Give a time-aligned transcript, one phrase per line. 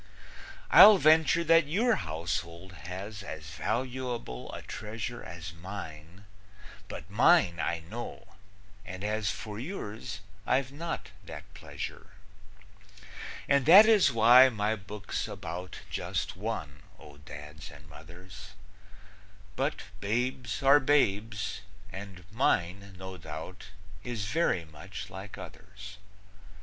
[0.71, 6.25] I'll venture that your household has As valuable a treasure As mine,
[6.87, 8.29] but mine I know,
[8.83, 12.13] and as For yours, I've not that pleasure.
[13.47, 18.53] And that is why my book's about Just one, O Dads and Mothers;
[19.55, 21.61] But babes are babes,
[21.91, 23.67] and mine, no doubt,
[24.03, 25.97] Is very much like others.